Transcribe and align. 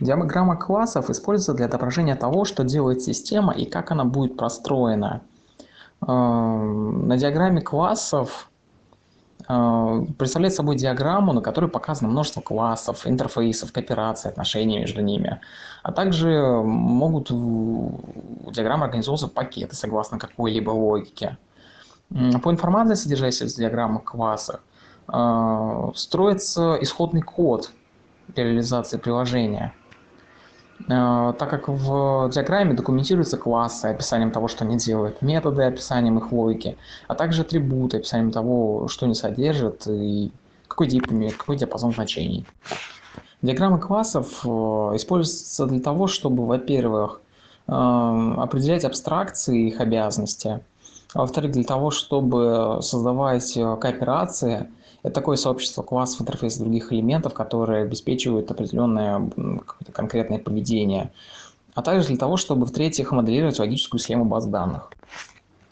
Диаграмма 0.00 0.56
классов 0.56 1.10
используется 1.10 1.52
для 1.52 1.66
отображения 1.66 2.16
того, 2.16 2.46
что 2.46 2.64
делает 2.64 3.02
система 3.02 3.52
и 3.52 3.66
как 3.66 3.90
она 3.90 4.04
будет 4.04 4.36
простроена. 4.36 5.20
Эм, 6.06 7.06
на 7.06 7.18
диаграмме 7.18 7.60
классов 7.60 8.48
э, 9.46 10.02
представляет 10.16 10.54
собой 10.54 10.76
диаграмму, 10.76 11.34
на 11.34 11.42
которой 11.42 11.68
показано 11.68 12.08
множество 12.08 12.40
классов, 12.40 13.06
интерфейсов, 13.06 13.72
коопераций, 13.72 14.30
отношений 14.30 14.78
между 14.78 15.02
ними. 15.02 15.38
А 15.82 15.92
также 15.92 16.62
могут 16.64 17.28
диаграммы 17.28 18.86
организовываться 18.86 19.28
пакеты 19.28 19.76
согласно 19.76 20.18
какой-либо 20.18 20.70
логике. 20.70 21.36
По 22.08 22.50
информации, 22.50 22.94
содержащейся 22.94 23.54
в 23.54 23.58
диаграммах 23.58 24.04
классов, 24.04 24.60
э, 25.12 25.90
строится 25.94 26.78
исходный 26.80 27.20
код 27.20 27.70
реализации 28.34 28.96
приложения– 28.96 29.74
Э, 29.79 29.79
так 30.86 31.50
как 31.50 31.68
в 31.68 32.30
диаграмме 32.30 32.74
документируются 32.74 33.36
классы 33.36 33.86
описанием 33.86 34.30
того, 34.30 34.48
что 34.48 34.64
они 34.64 34.76
делают, 34.76 35.22
методы 35.22 35.62
описанием 35.62 36.18
их 36.18 36.32
логики, 36.32 36.76
а 37.06 37.14
также 37.14 37.42
атрибуты 37.42 37.98
описанием 37.98 38.32
того, 38.32 38.88
что 38.88 39.06
они 39.06 39.14
содержат 39.14 39.86
и 39.86 40.32
какой 40.68 40.88
имеет, 40.88 41.36
какой 41.36 41.56
диапазон 41.56 41.92
значений. 41.92 42.46
Диаграммы 43.42 43.78
классов 43.78 44.40
э, 44.44 44.48
используются 44.48 45.66
для 45.66 45.80
того, 45.80 46.06
чтобы, 46.06 46.46
во-первых, 46.46 47.20
э, 47.66 47.72
определять 47.72 48.84
абстракции 48.84 49.68
их 49.68 49.80
обязанности, 49.80 50.60
а 51.14 51.20
во-вторых, 51.20 51.52
для 51.52 51.64
того, 51.64 51.90
чтобы 51.90 52.78
создавать 52.82 53.52
кооперации 53.54 54.68
это 55.02 55.14
такое 55.14 55.36
сообщество 55.36 55.82
классов, 55.82 56.20
интерфейсов 56.20 56.60
других 56.60 56.92
элементов, 56.92 57.32
которые 57.32 57.84
обеспечивают 57.84 58.50
определенное 58.50 59.30
какое-то 59.30 59.92
конкретное 59.92 60.38
поведение. 60.38 61.10
А 61.74 61.82
также 61.82 62.08
для 62.08 62.16
того, 62.16 62.36
чтобы, 62.36 62.66
в-третьих, 62.66 63.12
моделировать 63.12 63.58
логическую 63.58 64.00
схему 64.00 64.24
баз 64.24 64.46
данных. 64.46 64.90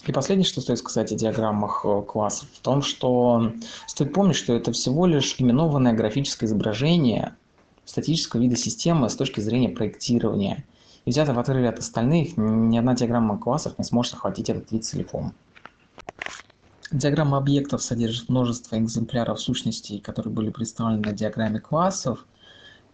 И 0.07 0.13
последнее, 0.13 0.47
что 0.47 0.63
стоит 0.63 0.79
сказать 0.79 1.13
о 1.13 1.17
диаграммах 1.17 1.85
э, 1.85 2.03
классов, 2.03 2.49
в 2.55 2.61
том, 2.61 2.81
что 2.81 3.53
стоит 3.87 4.15
помнить, 4.15 4.37
что 4.37 4.55
это 4.55 4.73
всего 4.73 5.05
лишь 5.05 5.35
именованное 5.37 5.93
графическое 5.93 6.47
изображение 6.47 7.35
статического 7.85 8.41
вида 8.41 8.57
системы 8.57 9.11
с 9.11 9.17
точки 9.17 9.41
зрения 9.41 9.69
проектирования. 9.69 10.65
Взято 11.09 11.33
в 11.33 11.39
отрыве 11.39 11.71
от 11.71 11.79
остальных, 11.79 12.37
ни 12.37 12.77
одна 12.77 12.95
диаграмма 12.95 13.39
классов 13.39 13.79
не 13.79 13.85
сможет 13.85 14.13
охватить 14.15 14.51
этот 14.51 14.71
вид 14.71 14.85
целиком. 14.85 15.33
Диаграмма 16.93 17.39
объектов 17.39 17.83
содержит 17.83 18.29
множество 18.29 18.79
экземпляров 18.79 19.41
сущностей, 19.41 20.01
которые 20.01 20.35
были 20.35 20.51
представлены 20.51 21.01
на 21.03 21.13
диаграмме 21.13 21.61
классов. 21.61 22.27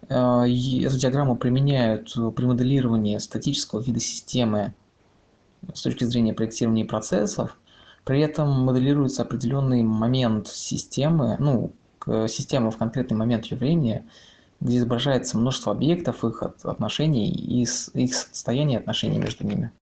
Э, 0.09 0.45
эту 0.45 0.97
диаграмму 0.97 1.37
применяют 1.37 2.15
при 2.37 2.45
моделировании 2.45 3.19
статического 3.19 3.81
вида 3.81 3.99
системы 3.99 4.75
с 5.75 5.83
точки 5.83 6.05
зрения 6.05 6.35
проектирования 6.35 6.85
процессов. 6.85 7.59
При 8.05 8.21
этом 8.21 8.49
моделируется 8.65 9.23
определенный 9.23 9.83
момент 9.83 10.47
системы, 10.47 11.37
ну, 11.41 11.75
системы 12.29 12.71
в 12.71 12.77
конкретный 12.77 13.17
момент 13.17 13.47
ее 13.47 13.57
времени, 13.57 14.05
где 14.65 14.79
изображается 14.79 15.39
множество 15.39 15.73
объектов, 15.73 16.25
их 16.25 16.43
отношений 16.43 17.31
и 17.31 17.63
их 17.63 18.15
состояние 18.15 18.79
отношений 18.79 19.19
между 19.19 19.47
ними. 19.47 19.71